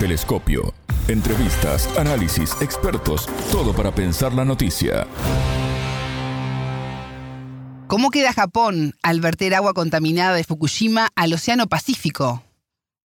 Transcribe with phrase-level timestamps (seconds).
[0.00, 0.72] Telescopio.
[1.08, 5.06] Entrevistas, análisis, expertos, todo para pensar la noticia.
[7.86, 12.42] ¿Cómo queda Japón al verter agua contaminada de Fukushima al Océano Pacífico?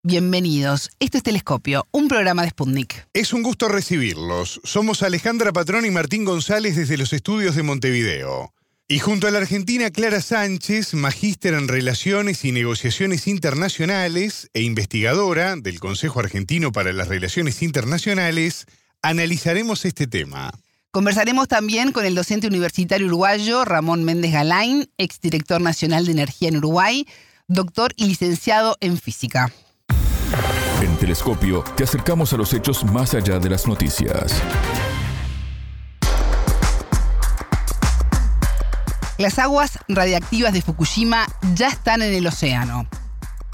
[0.04, 0.88] Bienvenidos.
[0.98, 3.08] Esto es Telescopio, un programa de Sputnik.
[3.12, 4.62] Es un gusto recibirlos.
[4.64, 8.54] Somos Alejandra Patrón y Martín González desde los estudios de Montevideo.
[8.88, 15.56] Y junto a la argentina Clara Sánchez, magíster en Relaciones y Negociaciones Internacionales e investigadora
[15.56, 18.66] del Consejo Argentino para las Relaciones Internacionales,
[19.02, 20.52] analizaremos este tema.
[20.92, 26.58] Conversaremos también con el docente universitario uruguayo Ramón Méndez Galain, exdirector nacional de Energía en
[26.58, 27.08] Uruguay,
[27.48, 29.52] doctor y licenciado en física.
[30.80, 34.40] En Telescopio te acercamos a los hechos más allá de las noticias.
[39.18, 42.86] Las aguas radiactivas de Fukushima ya están en el océano.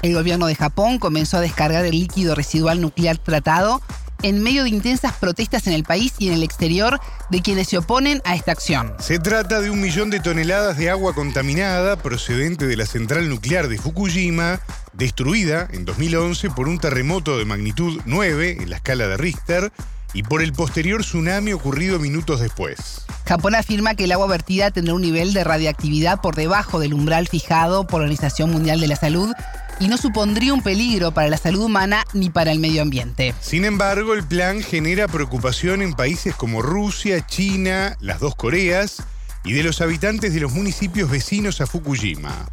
[0.01, 3.81] El gobierno de Japón comenzó a descargar el líquido residual nuclear tratado
[4.23, 7.77] en medio de intensas protestas en el país y en el exterior de quienes se
[7.77, 8.93] oponen a esta acción.
[8.99, 13.69] Se trata de un millón de toneladas de agua contaminada procedente de la central nuclear
[13.69, 14.59] de Fukushima,
[14.91, 19.71] destruida en 2011 por un terremoto de magnitud 9 en la escala de Richter
[20.13, 23.05] y por el posterior tsunami ocurrido minutos después.
[23.25, 27.27] Japón afirma que el agua vertida tendrá un nivel de radiactividad por debajo del umbral
[27.27, 29.33] fijado por la Organización Mundial de la Salud
[29.79, 33.33] y no supondría un peligro para la salud humana ni para el medio ambiente.
[33.41, 39.03] Sin embargo, el plan genera preocupación en países como Rusia, China, las dos Coreas
[39.43, 42.45] y de los habitantes de los municipios vecinos a Fukushima.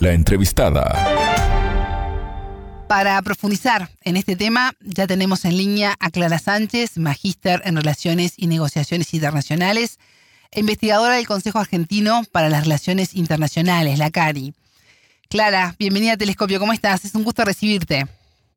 [0.00, 1.35] La entrevistada.
[2.88, 8.34] Para profundizar en este tema, ya tenemos en línea a Clara Sánchez, magíster en Relaciones
[8.36, 9.98] y Negociaciones Internacionales,
[10.52, 14.54] e investigadora del Consejo Argentino para las Relaciones Internacionales, la CARI.
[15.28, 17.04] Clara, bienvenida a Telescopio, ¿cómo estás?
[17.04, 18.06] Es un gusto recibirte.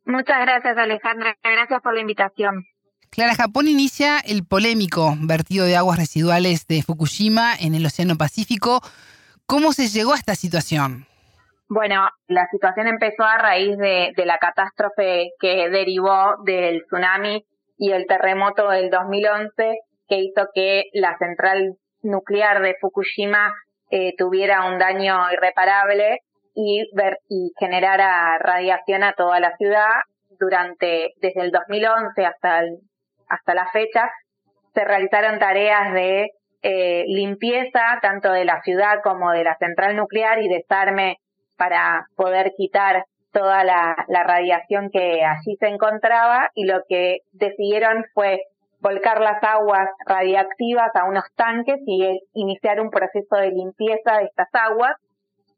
[0.06, 1.36] Muchas gracias, Alejandra.
[1.44, 2.68] Gracias por la invitación.
[3.10, 8.84] Clara, Japón inicia el polémico vertido de aguas residuales de Fukushima en el Océano Pacífico.
[9.48, 11.09] ¿Cómo se llegó a esta situación?
[11.72, 17.46] Bueno, la situación empezó a raíz de, la catástrofe que derivó del tsunami
[17.78, 23.54] y el terremoto del 2011 que hizo que la central nuclear de Fukushima
[23.92, 26.22] eh, tuviera un daño irreparable
[26.56, 30.02] y, ver, y generara radiación a toda la ciudad
[30.40, 32.64] durante desde el 2011 hasta
[33.28, 34.10] hasta la fecha.
[34.74, 36.32] Se realizaron tareas de
[36.64, 41.20] eh, limpieza tanto de la ciudad como de la central nuclear y desarme
[41.60, 43.04] para poder quitar
[43.34, 48.44] toda la, radiación que allí se encontraba y lo que decidieron fue
[48.80, 54.48] volcar las aguas radiactivas a unos tanques y iniciar un proceso de limpieza de estas
[54.54, 54.96] aguas.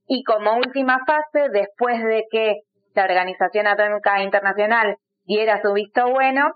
[0.07, 2.61] Y como última fase, después de que
[2.95, 6.55] la Organización Atómica Internacional diera su visto bueno,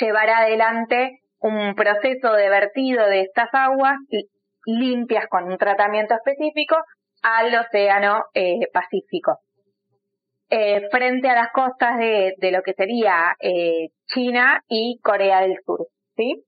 [0.00, 3.96] llevar adelante un proceso de vertido de estas aguas
[4.64, 6.76] limpias con un tratamiento específico
[7.22, 9.38] al Océano eh, Pacífico.
[10.50, 15.86] Eh, frente a las costas de, lo que sería eh, China y Corea del Sur.
[16.14, 16.44] ¿sí?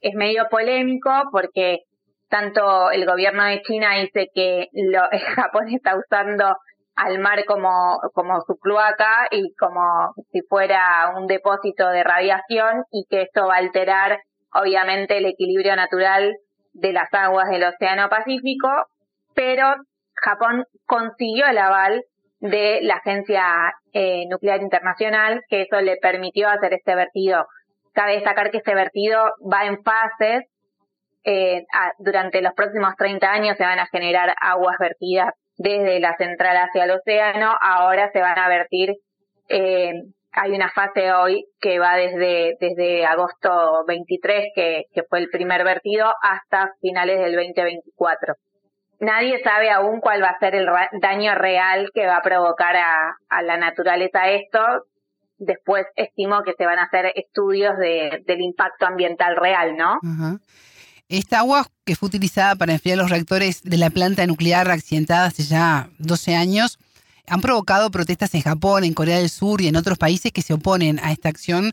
[0.00, 1.80] Es medio polémico porque
[2.28, 5.02] tanto el gobierno de China dice que lo,
[5.36, 6.56] Japón está usando
[6.94, 13.04] al mar como, como su cloaca y como si fuera un depósito de radiación y
[13.10, 14.18] que esto va a alterar
[14.54, 16.34] obviamente el equilibrio natural
[16.72, 18.68] de las aguas del Océano Pacífico,
[19.34, 19.74] pero
[20.16, 22.04] Japón consiguió el aval
[22.40, 27.46] de la Agencia eh, Nuclear Internacional, que eso le permitió hacer este vertido.
[27.92, 30.44] Cabe destacar que este vertido va en fases.
[31.24, 31.64] Eh,
[31.98, 36.84] durante los próximos 30 años se van a generar aguas vertidas desde la central hacia
[36.84, 37.56] el océano.
[37.60, 38.94] Ahora se van a vertir,
[39.48, 39.92] eh,
[40.32, 45.64] hay una fase hoy que va desde, desde agosto 23, que, que fue el primer
[45.64, 48.34] vertido, hasta finales del 2024
[49.00, 50.66] nadie sabe aún cuál va a ser el
[51.00, 54.60] daño real que va a provocar a, la naturaleza esto.
[55.38, 59.98] Después estimo que se van a hacer estudios del impacto ambiental real, ¿no?
[61.08, 65.44] Esta agua que fue utilizada para enfriar los reactores de la planta nuclear accidentada hace
[65.44, 66.78] ya 12 años
[67.28, 70.54] han provocado protestas en Japón, en Corea del Sur y en otros países que se
[70.54, 71.72] oponen a esta acción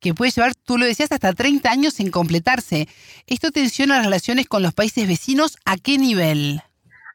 [0.00, 2.86] que puede llevar, tú lo decías, hasta 30 años en completarse.
[3.26, 5.58] ¿Esto tensiona las relaciones con los países vecinos?
[5.64, 6.60] ¿A qué nivel?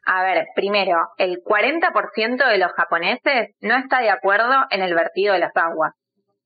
[0.06, 5.32] A ver, primero, el 40% de los japoneses no está de acuerdo en el vertido
[5.32, 5.94] de las aguas.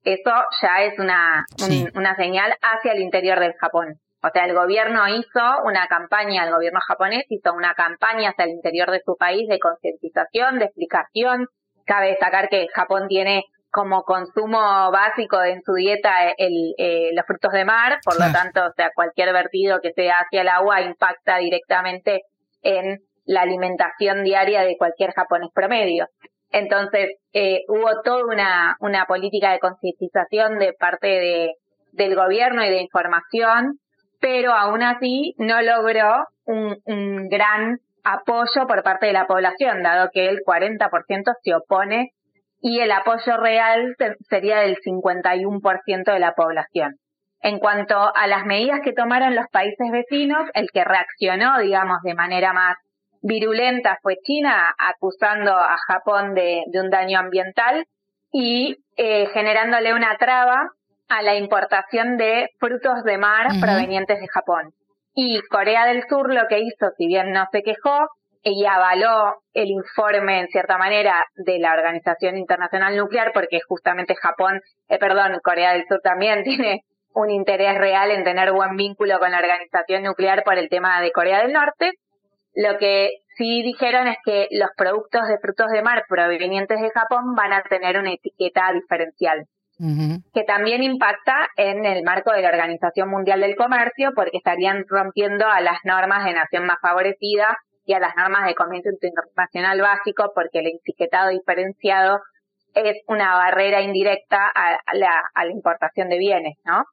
[0.03, 0.31] Eso
[0.61, 1.45] ya es una,
[1.93, 3.99] una señal hacia el interior del Japón.
[4.21, 8.51] O sea, el gobierno hizo una campaña, el gobierno japonés hizo una campaña hacia el
[8.51, 11.47] interior de su país de concientización, de explicación.
[11.85, 17.51] Cabe destacar que Japón tiene como consumo básico en su dieta el, eh, los frutos
[17.51, 21.37] de mar, por lo tanto, o sea, cualquier vertido que se hacia el agua impacta
[21.37, 22.21] directamente
[22.63, 26.07] en la alimentación diaria de cualquier japonés promedio.
[26.51, 31.53] Entonces, eh, hubo toda una, una política de concientización de parte de,
[31.91, 33.79] del gobierno y de información,
[34.19, 40.09] pero aún así no logró un, un gran apoyo por parte de la población, dado
[40.11, 40.89] que el 40%
[41.43, 42.13] se opone
[42.61, 43.95] y el apoyo real
[44.29, 46.95] sería del 51% de la población.
[47.41, 52.13] En cuanto a las medidas que tomaron los países vecinos, el que reaccionó, digamos, de
[52.13, 52.75] manera más
[53.21, 57.85] virulenta fue China, acusando a Japón de, un daño ambiental
[58.31, 60.69] y eh, generándole una traba
[61.07, 64.71] a la importación de frutos de mar provenientes de Japón.
[65.15, 68.07] Y Corea del Sur lo que hizo, si bien no se quejó,
[68.43, 74.61] y avaló el informe en cierta manera de la Organización Internacional Nuclear porque justamente Japón,
[74.87, 76.83] eh, perdón, Corea del Sur también tiene
[77.13, 81.11] un interés real en tener buen vínculo con la Organización Nuclear por el tema de
[81.11, 81.93] Corea del Norte.
[82.55, 87.35] Lo que sí dijeron es que los productos de frutos de mar provenientes de Japón
[87.35, 89.45] van a tener una etiqueta diferencial,
[90.33, 95.47] que también impacta en el marco de la Organización Mundial del Comercio porque estarían rompiendo
[95.47, 97.57] a las normas de nación más favorecida
[97.93, 102.19] a las normas de comercio internacional básico porque el etiquetado diferenciado
[102.73, 106.85] es una barrera indirecta a, la, importación de bienes, ¿no?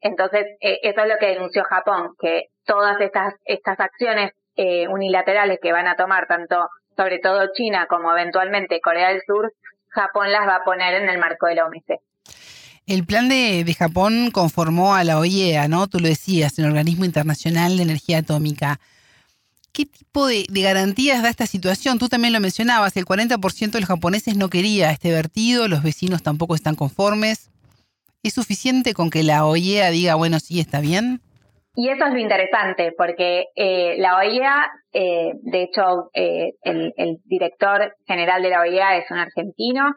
[0.00, 5.58] Entonces, eh, eso es lo que denunció Japón, que todas estas, estas acciones eh, unilaterales
[5.62, 9.52] que van a tomar tanto, sobre todo China, como eventualmente Corea del Sur,
[9.88, 12.00] Japón las va a poner en el marco de la OMC.
[12.86, 15.88] El plan de, de, Japón conformó a la OIEA, ¿no?
[15.88, 18.80] Tú lo decías, el Organismo Internacional de Energía Atómica.
[19.72, 21.98] ¿Qué tipo de, garantías da esta situación?
[21.98, 26.22] Tú también lo mencionabas, el 40% de los japoneses no quería este vertido, los vecinos
[26.22, 27.50] tampoco están conformes.
[28.22, 31.20] ¿Es suficiente con que la OIEA diga, bueno, sí, está bien?
[31.76, 37.18] Y eso es lo interesante, porque eh, la OIEA, eh, de hecho, eh, el, el,
[37.24, 39.94] director general de la OIEA es un argentino,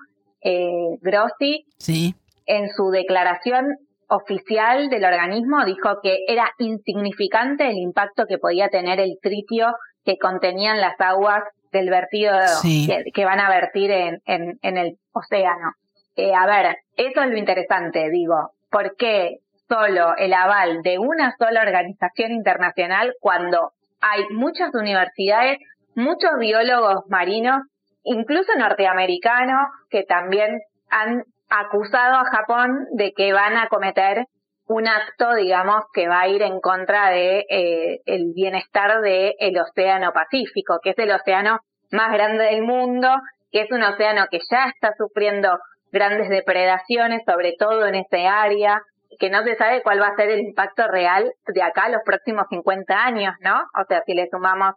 [1.01, 1.65] Grossi.
[1.79, 2.13] Sí.
[2.45, 3.65] En su declaración
[4.11, 9.73] oficial del organismo dijo que era insignificante el impacto que podía tener el tritio
[10.03, 15.71] que contenían las aguas del vertido que, van a vertir en, en, el océano.
[16.17, 19.37] Eh, a ver, eso es lo interesante, digo, ¿por qué
[19.69, 23.71] solo el aval de una sola organización internacional cuando
[24.01, 25.59] hay muchas universidades,
[25.95, 27.61] muchos biólogos marinos,
[28.03, 30.59] incluso norteamericanos, que también
[30.89, 34.25] han acusado a Japón de que van a cometer
[34.67, 39.59] un acto, digamos, que va a ir en contra de eh, el bienestar del el
[39.59, 41.59] océano Pacífico, que es el océano
[41.91, 43.09] más grande del mundo,
[43.51, 45.59] que es un océano que ya está sufriendo
[45.91, 48.81] grandes depredaciones, sobre todo en ese área,
[49.19, 52.45] que no se sabe cuál va a ser el impacto real de acá los próximos
[52.49, 53.59] 50 años, ¿no?
[53.77, 54.75] O sea, si le sumamos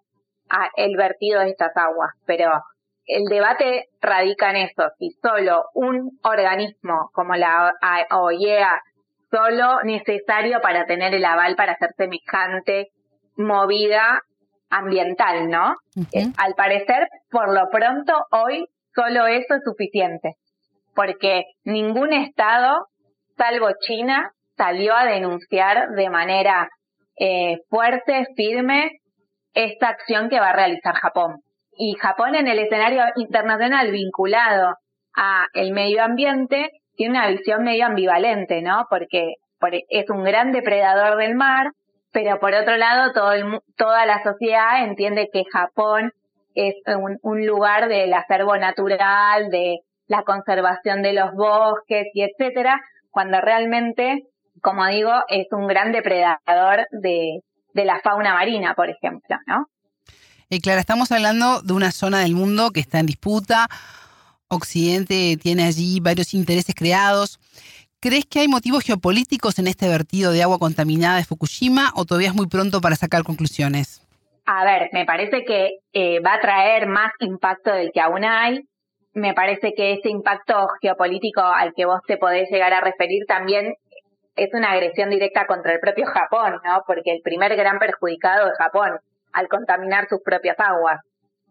[0.51, 2.51] a el vertido de estas aguas, pero
[3.07, 7.73] el debate radica en eso, si solo un organismo como la
[8.11, 8.81] OIEA,
[9.31, 12.89] solo necesario para tener el aval para hacer semejante
[13.37, 14.21] movida
[14.71, 15.75] ambiental, ¿no?
[16.13, 20.35] Eh, al parecer, por lo pronto, hoy solo eso es suficiente,
[20.95, 22.87] porque ningún Estado,
[23.37, 26.69] salvo China, salió a denunciar de manera
[27.19, 29.01] eh, fuerte, firme,
[29.53, 31.44] esta acción que va a realizar Japón
[31.77, 34.77] y Japón en el escenario internacional vinculado
[35.17, 38.87] a el medio ambiente tiene una visión medio ambivalente, ¿no?
[38.89, 39.35] Porque,
[39.89, 41.71] es un gran depredador del mar,
[42.13, 43.33] pero por otro lado todo
[43.79, 46.13] toda la sociedad entiende que Japón
[46.55, 52.79] es un, un lugar del acervo natural, de la conservación de los bosques y etcétera,
[53.11, 54.25] cuando realmente,
[54.61, 57.41] como digo, es un gran depredador de,
[57.73, 59.67] de la fauna marina, por ejemplo, ¿no?
[60.51, 63.67] Y Clara, estamos hablando de una zona del mundo que está en disputa.
[64.49, 67.41] Occidente tiene allí varios intereses creados.
[67.99, 72.29] ¿Crees que hay motivos geopolíticos en este vertido de agua contaminada de Fukushima o todavía
[72.29, 74.07] es muy pronto para sacar conclusiones?
[74.45, 78.61] A ver, me parece que eh, va a traer más impacto del que aún hay.
[79.15, 83.73] Me parece que ese impacto geopolítico al que vos te podés llegar a referir también
[84.37, 86.83] es una agresión directa contra el propio Japón, ¿no?
[86.87, 88.99] Porque el primer gran perjudicado es Japón
[89.35, 91.01] al contaminar sus propias aguas,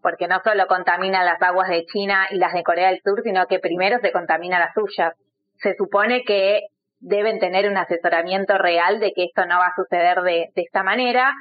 [0.02, 3.46] porque no solo contamina las aguas de China y las de Corea del Sur, sino
[3.46, 5.14] que primero se contamina las suyas.
[5.58, 6.62] Se supone que
[6.98, 11.32] deben tener un asesoramiento real de que esto no va a suceder de, esta manera.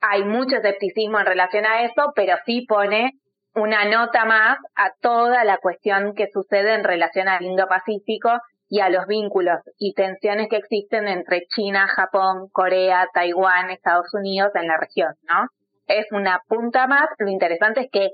[0.00, 3.12] Hay mucho escepticismo en relación a eso, pero sí pone
[3.54, 8.30] una nota más a toda la cuestión que sucede en relación al Indo-Pacífico
[8.68, 14.50] y a los vínculos y tensiones que existen entre China, Japón, Corea, Taiwán, Estados Unidos
[14.54, 15.46] en la región, ¿no?
[15.86, 17.08] Es una punta más.
[17.18, 18.10] Lo interesante es que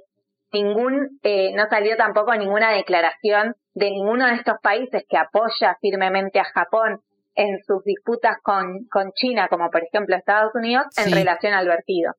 [0.52, 6.40] ningún, eh, no salió tampoco ninguna declaración de ninguno de estos países que apoya firmemente
[6.40, 7.00] a Japón
[7.34, 12.12] en sus disputas con, con China, como por ejemplo Estados Unidos, en relación al vertido.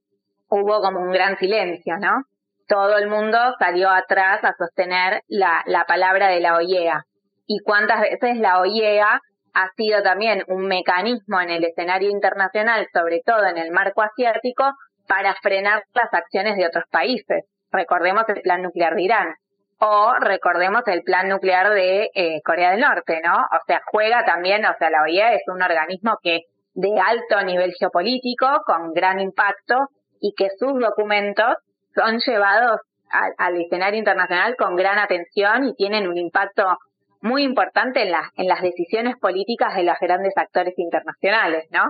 [0.50, 2.24] Hubo como un gran silencio, ¿no?
[2.68, 7.04] Todo el mundo salió atrás a sostener la, la palabra de la OIEA.
[7.46, 9.20] Y cuántas veces la OIEA
[9.54, 14.72] ha sido también un mecanismo en el escenario internacional, sobre todo en el marco asiático,
[15.12, 17.44] para frenar las acciones de otros países.
[17.70, 19.36] Recordemos el plan nuclear de Irán
[19.78, 23.34] o recordemos el plan nuclear de eh, Corea del Norte, ¿no?
[23.34, 26.44] O sea, juega también, o sea, la OIA es un organismo que
[26.76, 29.90] de alto nivel geopolítico, con gran impacto,
[30.22, 31.58] y que sus documentos
[31.94, 36.78] son llevados al escenario internacional con gran atención y tienen un impacto
[37.20, 41.84] muy importante en, en las decisiones políticas de los grandes actores internacionales, ¿no?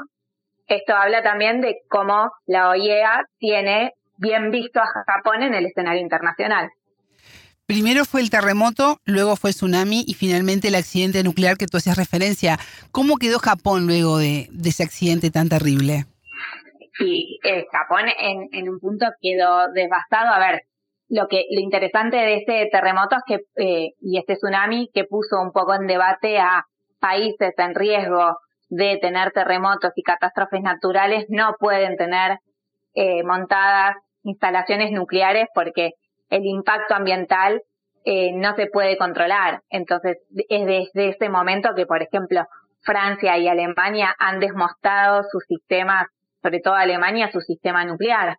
[0.67, 6.01] Esto habla también de cómo la OIEA tiene bien visto a Japón en el escenario
[6.01, 6.69] internacional.
[7.65, 11.77] Primero fue el terremoto, luego fue el tsunami y finalmente el accidente nuclear que tú
[11.77, 12.57] hacías referencia.
[12.91, 16.05] ¿Cómo quedó Japón luego de, ese accidente tan terrible?
[16.97, 20.33] Sí, eh, Japón en, un punto quedó devastado.
[20.33, 20.63] A ver,
[21.07, 25.39] lo que lo interesante de este terremoto es que eh, y este tsunami que puso
[25.41, 26.65] un poco en debate a
[26.99, 28.37] países en riesgo
[28.71, 32.39] de tener terremotos y catástrofes naturales no pueden tener
[32.95, 35.91] eh, montadas instalaciones nucleares porque
[36.29, 37.61] el impacto ambiental
[38.05, 39.61] eh, no se puede controlar.
[39.69, 42.45] Entonces, es desde ese momento que, por ejemplo,
[42.81, 46.07] Francia y Alemania han desmostrado sus sistemas,
[46.41, 48.37] sobre todo Alemania, su sistema nuclear,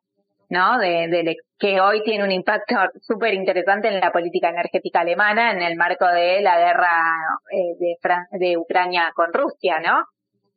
[0.49, 0.79] ¿no?
[0.79, 5.77] De, que hoy tiene un impacto súper interesante en la política energética alemana en el
[5.77, 7.03] marco de la guerra
[7.51, 10.05] eh, de, de Ucrania con Rusia, ¿no?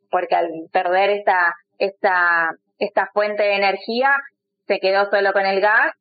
[0.09, 4.15] Porque al perder esta, esta, esta fuente de energía,
[4.67, 5.93] se quedó solo con el gas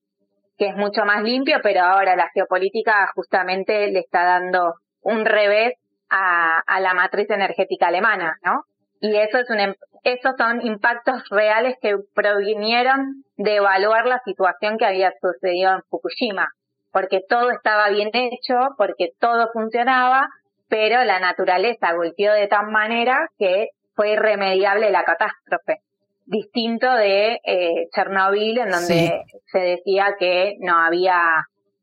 [0.58, 5.74] que es mucho más limpio, pero ahora la geopolítica justamente le está dando un revés
[6.08, 8.62] a, la matriz energética alemana, ¿no?
[9.00, 14.78] Y eso es un, em, esos son impactos reales que provinieron de evaluar la situación
[14.78, 16.48] que había sucedido en Fukushima,
[16.92, 20.28] porque todo estaba bien hecho, porque todo funcionaba,
[20.68, 25.80] pero la naturaleza golpeó de tal manera que fue irremediable la catástrofe
[26.26, 31.20] distinto de eh, Chernobyl, en donde se decía que no había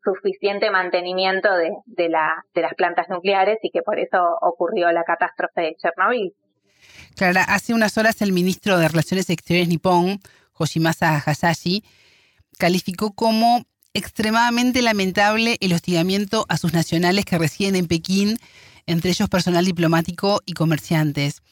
[0.03, 5.03] suficiente mantenimiento de, de, la, de las plantas nucleares y que por eso ocurrió la
[5.03, 6.33] catástrofe de Chernobyl.
[7.15, 10.19] Clara, hace unas horas el ministro de Relaciones Exteriores nipón,
[10.53, 11.83] Hoshimasa Hasashi,
[12.57, 13.63] calificó como
[13.93, 18.37] extremadamente lamentable el hostigamiento a sus nacionales que residen en Pekín,
[18.87, 21.43] entre ellos personal diplomático y comerciantes.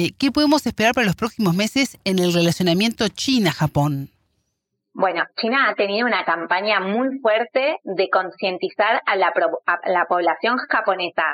[0.00, 4.10] Eh, ¿Qué podemos esperar para los próximos meses en el relacionamiento China-Japón?
[4.92, 9.32] Bueno, China ha tenido una campaña muy fuerte de concientizar a la,
[10.08, 11.24] población japonesa,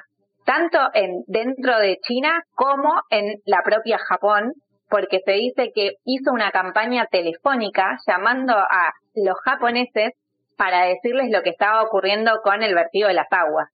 [0.47, 4.55] tanto en, dentro de China como en la propia Japón,
[4.89, 10.13] porque se dice que hizo una campaña telefónica llamando a los japoneses
[10.57, 13.69] para decirles lo que estaba ocurriendo con el vertido de las aguas.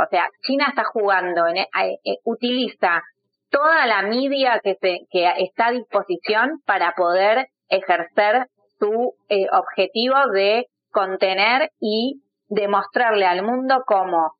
[0.00, 1.68] O sea, China está jugando, eh,
[2.04, 3.04] eh, utiliza
[3.50, 8.48] toda la media que, se, que está a disposición para poder ejercer
[8.78, 14.34] su eh, objetivo de contener y demostrarle al mundo cómo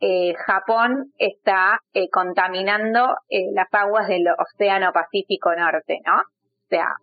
[0.00, 3.16] eh, Japón está eh, contaminando
[3.52, 6.18] las aguas del Océano Pacífico Norte, ¿no?
[6.20, 6.94] O sea,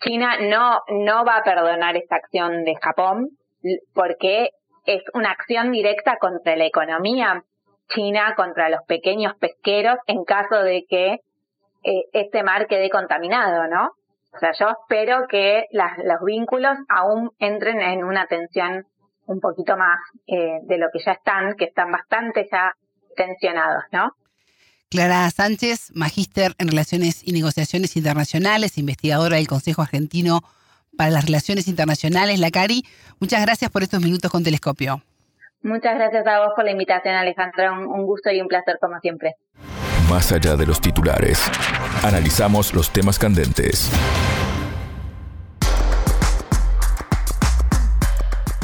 [0.00, 3.30] China no, no va a perdonar esta acción de Japón
[3.94, 4.50] porque
[4.84, 7.42] es una acción directa contra la economía
[7.88, 11.20] China contra los pequeños pesqueros en caso de que
[11.84, 13.92] eh, este mar quede contaminado, ¿no?
[14.32, 18.86] O sea, yo espero que los vínculos aún entren en una tensión
[19.26, 22.72] un poquito más eh, de lo que ya están, que están bastante ya
[23.16, 24.12] tensionados, ¿no?
[24.90, 30.40] Clara Sánchez, magíster en Relaciones y Negociaciones Internacionales, investigadora del Consejo Argentino
[30.96, 32.84] para las Relaciones Internacionales, la CARI.
[33.20, 35.02] Muchas gracias por estos minutos con Telescopio.
[35.62, 37.72] Muchas gracias a vos por la invitación, Alejandra.
[37.72, 39.34] Un, gusto y un placer, como siempre.
[40.08, 41.50] Más allá de los titulares,
[42.04, 43.90] analizamos los temas candentes.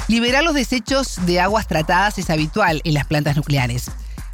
[0.06, 3.90] Liberar los desechos de aguas tratadas es habitual en las plantas nucleares.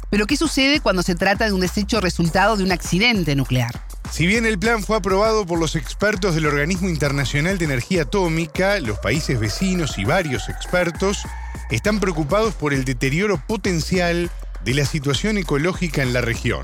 [0.09, 3.71] Pero ¿qué sucede cuando se trata de un desecho resultado de un accidente nuclear?
[4.09, 8.79] Si bien el plan fue aprobado por los expertos del Organismo Internacional de Energía Atómica,
[8.79, 11.23] los países vecinos y varios expertos
[11.69, 14.29] están preocupados por el deterioro potencial
[14.65, 16.63] de la situación ecológica en la región.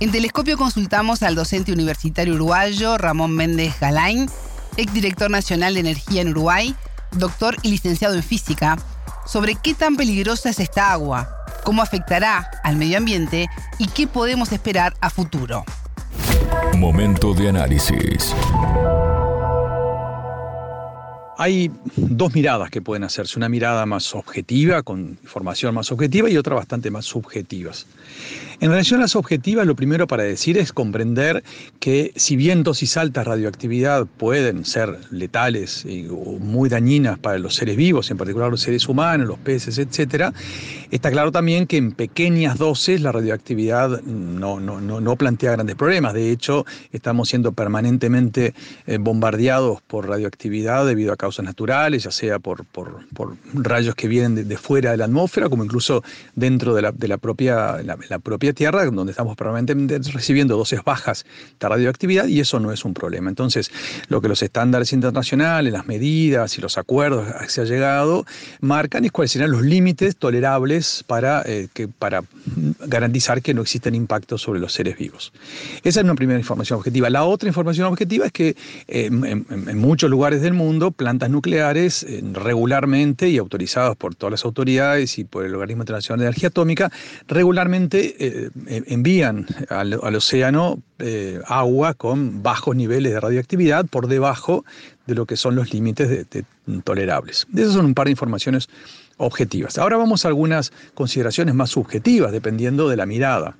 [0.00, 4.28] En Telescopio consultamos al docente universitario uruguayo Ramón Méndez Galain,
[4.76, 6.74] exdirector nacional de energía en Uruguay,
[7.12, 8.76] doctor y licenciado en física,
[9.26, 13.48] sobre qué tan peligrosa es esta agua, cómo afectará al medio ambiente
[13.78, 15.64] y qué podemos esperar a futuro.
[16.76, 18.34] Momento de análisis.
[21.38, 26.36] Hay dos miradas que pueden hacerse, una mirada más objetiva, con información más objetiva, y
[26.36, 27.86] otra bastante más subjetivas.
[28.64, 31.44] En relación a las objetivas, lo primero para decir es comprender
[31.80, 37.56] que si bien dosis altas radioactividad pueden ser letales y, o muy dañinas para los
[37.56, 40.32] seres vivos, en particular los seres humanos, los peces, etc.,
[40.90, 46.14] está claro también que en pequeñas dosis la radioactividad no, no, no, plantea grandes problemas.
[46.14, 48.54] De hecho, estamos siendo permanentemente
[48.86, 54.08] eh, bombardeados por radioactividad debido a causas naturales, ya sea por, por, por rayos que
[54.08, 56.02] vienen de, fuera de la atmósfera, como incluso
[56.34, 60.82] dentro de la, de la propia, la, la propia Tierra, donde estamos permanentemente recibiendo dosis
[60.84, 61.26] bajas
[61.60, 63.28] de radioactividad y eso no es un problema.
[63.28, 63.70] Entonces,
[64.08, 68.24] lo que los estándares internacionales, las medidas y los acuerdos que se ha llegado
[68.60, 72.22] marcan es cuáles serán los límites tolerables para, eh, que, para
[72.80, 75.32] garantizar que no existen impactos sobre los seres vivos.
[75.82, 77.10] Esa es una primera información objetiva.
[77.10, 78.56] La otra información objetiva es que
[78.88, 84.44] eh, en, muchos lugares del mundo plantas nucleares eh, regularmente y autorizadas por todas las
[84.44, 86.90] autoridades y por el Organismo Internacional de Energía Atómica
[87.28, 88.50] regularmente eh,
[88.86, 94.64] envían al, océano eh, agua con bajos niveles de radioactividad por debajo
[95.06, 96.26] de lo que son los límites
[96.82, 97.46] tolerables.
[97.54, 98.68] Esas son un par de informaciones
[99.18, 99.78] objetivas.
[99.78, 103.56] Ahora vamos a algunas consideraciones más subjetivas, dependiendo de la mirada.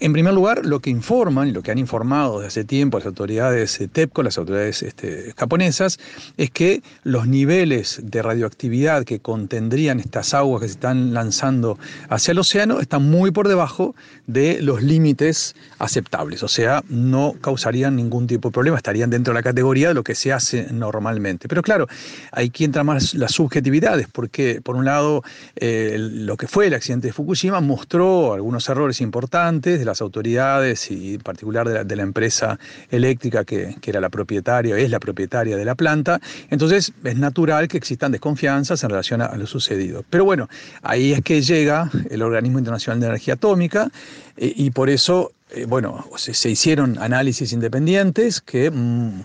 [0.00, 3.06] En primer lugar, lo que informan y lo que han informado desde hace tiempo las
[3.06, 6.00] autoridades eh, TEPCO, las autoridades este, japonesas,
[6.36, 12.32] es que los niveles de radioactividad que contendrían estas aguas que se están lanzando hacia
[12.32, 13.94] el océano están muy por debajo
[14.26, 19.38] de los límites aceptables, o sea, no causarían ningún tipo de problema, estarían dentro de
[19.38, 21.46] la categoría de lo que se hace normalmente.
[21.46, 21.86] Pero claro,
[22.32, 25.22] aquí entra más las subjetividades, porque por un lado,
[25.56, 31.14] eh, lo que fue el accidente de Fukushima mostró algunos errores importantes, las autoridades y
[31.14, 32.58] en particular de la, empresa
[32.90, 36.20] eléctrica que, era la propietaria, es la propietaria de la planta.
[36.50, 40.04] Entonces es natural que existan desconfianzas en relación a, lo sucedido.
[40.10, 40.48] Pero bueno,
[40.82, 43.90] ahí es que llega el Organismo Internacional de Energía Atómica
[44.36, 49.22] eh, y por eso eh, bueno, se, hicieron análisis independientes que mm,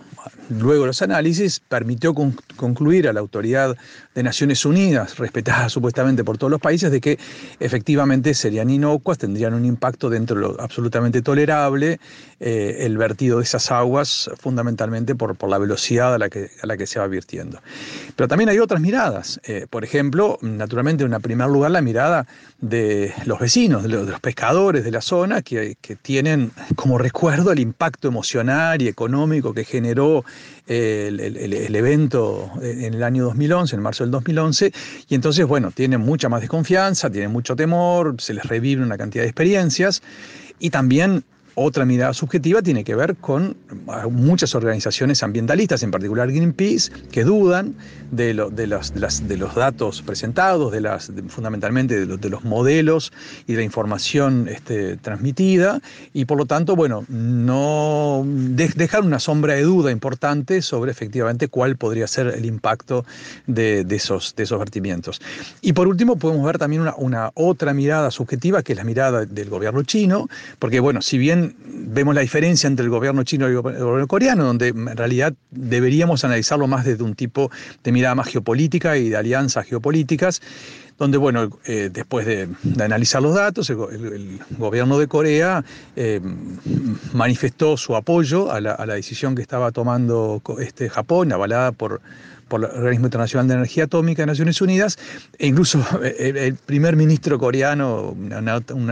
[0.50, 3.78] luego los análisis permitió concluir a la autoridad
[4.16, 7.18] de Naciones Unidas, respetada supuestamente por todos los países, de que
[7.60, 12.00] efectivamente serían inocuas, tendrían un impacto dentro de lo absolutamente tolerable
[12.40, 16.50] eh, el vertido de esas aguas, fundamentalmente por, la velocidad a la, que,
[16.86, 17.62] se va virtiendo.
[18.16, 19.40] Pero también hay otras miradas.
[19.44, 22.28] Eh, por ejemplo, naturalmente, en primer lugar, la mirada
[22.60, 28.08] de los vecinos, de los, pescadores de la zona, que tienen como recuerdo el impacto
[28.08, 30.24] emocional y económico que generó
[30.68, 34.72] el, evento en el año 2011, en marzo del 2011,
[35.08, 39.24] y entonces, bueno, tienen mucha más desconfianza, tienen mucho temor, se les revive una cantidad
[39.24, 40.02] de experiencias,
[40.60, 41.24] y también
[41.60, 43.58] otra mirada subjetiva tiene que ver con
[44.12, 47.76] muchas organizaciones ambientalistas, en particular Greenpeace, que dudan
[48.12, 53.12] de, los, datos presentados, de las, fundamentalmente de los, modelos
[53.46, 55.82] y de la información este, transmitida,
[56.14, 61.76] y por lo tanto, bueno, no dejar una sombra de duda importante sobre efectivamente cuál
[61.76, 63.06] podría ser el impacto
[63.48, 65.22] de, esos, vertimientos.
[65.62, 69.50] Y por último, podemos ver también una otra mirada subjetiva, que es la mirada del
[69.50, 73.62] gobierno chino, porque, bueno, si bien vemos la diferencia entre el gobierno chino y el
[73.62, 77.52] gobierno coreano, donde en realidad deberíamos analizarlo más desde un tipo
[77.84, 80.42] de mirada más geopolítica y de alianzas geopolíticas,
[80.98, 85.64] donde, bueno, eh, después de, analizar los datos, el, gobierno de Corea
[85.96, 86.20] eh,
[87.14, 92.02] manifestó su apoyo a la, a la, decisión que estaba tomando este Japón, avalada por
[92.50, 94.98] por el Organismo Internacional de Energía Atómica de Naciones Unidas,
[95.38, 98.42] e incluso el, primer ministro coreano, una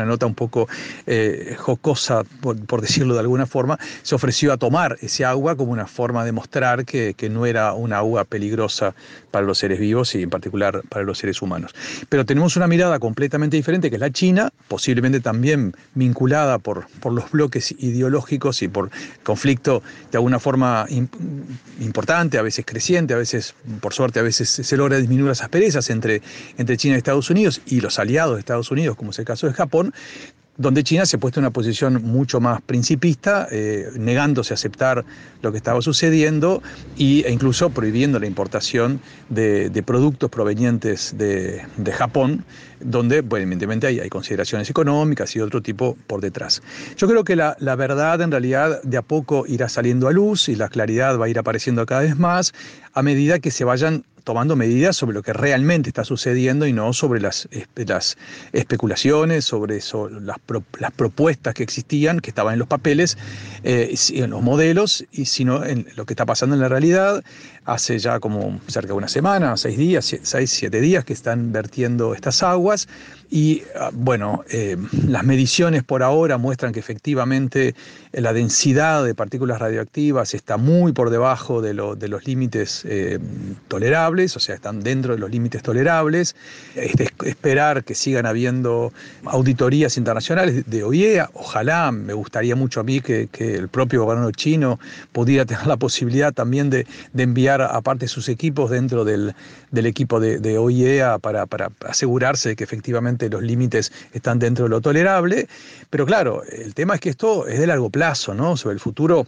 [0.05, 0.69] nota, un poco
[1.05, 5.87] eh, jocosa, por, decirlo de alguna forma, se ofreció a tomar ese agua como una
[5.87, 8.93] forma de mostrar que, que no era una agua peligrosa
[9.31, 11.73] para los seres vivos y en particular para los seres humanos.
[12.09, 17.13] Pero tenemos una mirada completamente diferente, que es la China, posiblemente también vinculada por, por
[17.13, 18.89] los bloques ideológicos y por
[19.23, 20.85] conflicto de alguna forma
[21.79, 23.46] importante, a veces creciente, a veces
[23.81, 26.21] por suerte, a veces se logra disminuir las asperezas entre,
[26.57, 29.47] entre China y Estados Unidos y los aliados de Estados Unidos, como es el caso
[29.47, 29.93] de Japón,
[30.57, 35.05] donde China se ha puesto en una posición mucho más principista, eh, negándose a aceptar
[35.41, 36.63] lo que estaba sucediendo
[36.97, 42.43] e incluso prohibiendo la importación de, productos provenientes de, Japón,
[42.79, 46.61] donde, bueno, evidentemente hay, consideraciones económicas y otro tipo por detrás.
[46.97, 50.55] Yo creo que la verdad en realidad de a poco irá saliendo a luz y
[50.55, 52.53] la claridad va a ir apareciendo cada vez más
[52.93, 56.91] a medida que se vayan tomando medidas sobre lo que realmente está sucediendo y no
[56.91, 58.17] sobre las, las
[58.51, 59.79] especulaciones, sobre,
[60.19, 63.17] las, propuestas que existían, que estaban en los papeles,
[63.63, 67.23] eh, en los modelos, y sino en lo que está pasando en la realidad.
[67.63, 72.13] Hace ya como cerca de una semana, seis días, seis, siete días que están vertiendo
[72.13, 72.89] estas aguas.
[73.29, 77.75] Y ah, bueno, eh, las mediciones por ahora muestran que efectivamente
[78.11, 82.85] eh, la densidad de partículas radioactivas está muy por debajo de, de los límites
[83.67, 86.35] tolerables o sea, están dentro de los límites tolerables.
[86.75, 88.91] Este, esperar que sigan habiendo
[89.25, 91.29] auditorías internacionales de OIEA.
[91.33, 94.79] Ojalá, me gustaría mucho a mí que, el propio gobierno chino
[95.11, 99.35] pudiera tener la posibilidad también de, enviar aparte sus equipos dentro del,
[99.73, 104.81] equipo de, OIEA para, para asegurarse de que efectivamente los límites están dentro de lo
[104.81, 105.47] tolerable.
[105.89, 108.57] Pero claro, el tema es que esto es de largo plazo, ¿no?
[108.57, 109.27] Sobre el futuro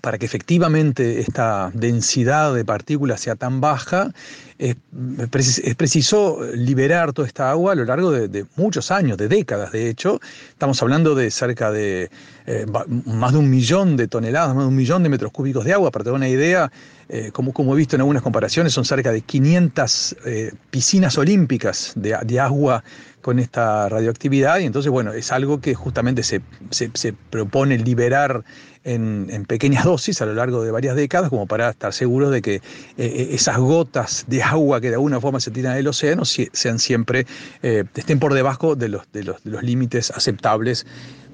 [0.00, 4.12] para que efectivamente esta densidad de partículas sea tan baja,
[4.58, 4.76] es,
[5.76, 10.20] preciso liberar toda esta agua a lo largo de, muchos años, de décadas de hecho.
[10.48, 12.10] Estamos hablando de cerca de
[12.46, 12.66] eh,
[13.04, 15.90] más de un millón de toneladas, más de un millón de metros cúbicos de agua.
[15.90, 16.70] Para tener una idea,
[17.08, 21.92] eh, como, como he visto en algunas comparaciones, son cerca de 500 eh, piscinas olímpicas
[21.96, 22.82] de, de agua
[23.26, 28.44] con esta radioactividad y entonces, bueno, es algo que justamente se, se, propone liberar
[28.86, 32.54] en, pequeñas dosis a lo largo de varias décadas como para estar seguros de que
[32.54, 32.60] eh,
[32.96, 37.26] eh, esas gotas de agua que de alguna forma se tiran del océano sean siempre,
[37.62, 40.86] eh, estén por debajo de los, de los, de los límites aceptables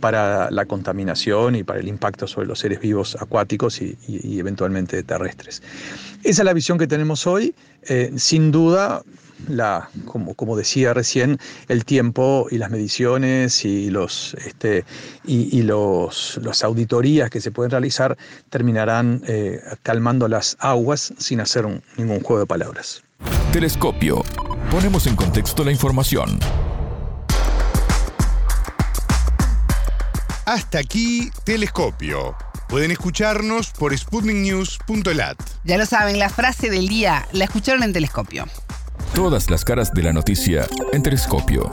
[0.03, 3.97] para la contaminación y para el impacto sobre los seres vivos acuáticos y,
[4.39, 5.63] eventualmente terrestres.
[6.25, 7.55] Esa es la visión que tenemos hoy.
[8.17, 9.03] sin duda,
[9.49, 11.39] la, como, como, decía recién,
[11.69, 14.85] el tiempo y las mediciones y, los, este,
[15.25, 18.17] y, los, las auditorías que se pueden realizar
[18.51, 23.03] terminarán eh, calmando las aguas sin hacer ningún juego de palabras.
[23.53, 24.23] Telescopio.
[24.71, 26.39] Ponemos en contexto la información.
[30.45, 32.35] Hasta aquí, Telescopio.
[32.69, 35.37] Pueden escucharnos por sputniknews.lat.
[35.63, 38.47] Ya lo saben, la frase del día la escucharon en Telescopio.
[39.15, 41.71] Todas las caras de la noticia en Telescopio.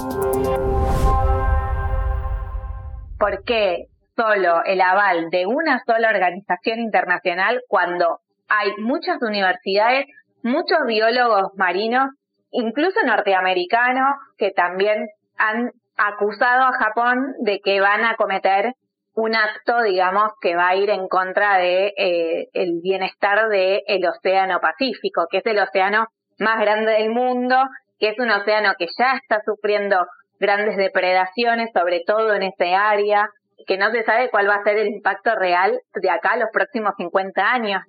[3.17, 10.05] ¿Por qué solo el aval de una sola organización internacional cuando hay muchas universidades,
[10.43, 12.11] muchos biólogos marinos,
[12.51, 18.73] incluso norteamericanos, que también han acusado a Japón de que van a cometer
[19.13, 24.59] un acto, digamos, que va a ir en contra de eh, el bienestar del océano
[24.61, 26.07] Pacífico, que es el océano
[26.39, 27.57] más grande del mundo,
[27.99, 30.05] que es un océano que ya está sufriendo
[30.39, 33.29] grandes depredaciones, sobre todo en ese área,
[33.67, 36.49] que no se sabe cuál va a ser el impacto real de acá a los
[36.53, 37.81] próximos 50 años.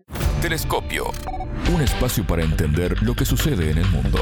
[0.42, 1.05] Telescopio,
[1.73, 4.18] un espacio para entender lo que sucede en el mundo.